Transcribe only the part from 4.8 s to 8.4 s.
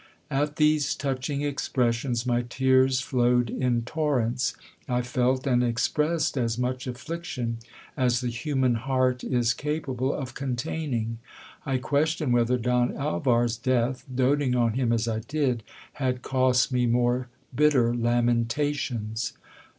I felt and expressed as much affliction as the